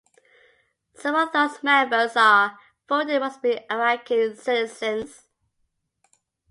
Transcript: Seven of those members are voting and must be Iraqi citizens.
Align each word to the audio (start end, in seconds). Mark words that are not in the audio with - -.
Seven 0.95 1.21
of 1.27 1.31
those 1.31 1.61
members 1.61 2.15
are 2.15 2.57
voting 2.89 3.11
and 3.11 3.19
must 3.19 3.39
be 3.43 3.59
Iraqi 3.69 4.33
citizens. 4.33 5.27